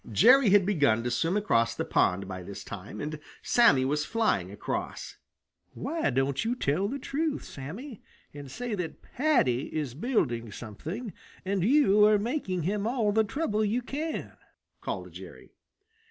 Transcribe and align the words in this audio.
Jerry 0.11 0.49
had 0.49 0.65
begun 0.65 1.03
to 1.03 1.11
swim 1.11 1.37
across 1.37 1.75
the 1.75 1.85
pond 1.85 2.27
by 2.27 2.41
this 2.41 2.63
time, 2.63 2.99
and 2.99 3.19
Sammy 3.43 3.85
was 3.85 4.03
flying 4.03 4.49
across. 4.49 5.17
"Why 5.75 6.09
don't 6.09 6.43
you 6.43 6.55
tell 6.55 6.87
the 6.87 6.97
truth, 6.97 7.43
Sammy, 7.43 8.01
and 8.33 8.49
say 8.49 8.73
that 8.73 9.03
Paddy 9.03 9.65
is 9.71 9.93
building 9.93 10.51
something 10.51 11.13
and 11.45 11.63
you 11.63 12.03
are 12.03 12.17
making 12.17 12.63
him 12.63 12.87
all 12.87 13.11
the 13.11 13.23
trouble 13.23 13.63
you 13.63 13.83
can?" 13.83 14.35
called 14.81 15.11
Jerry. 15.11 15.51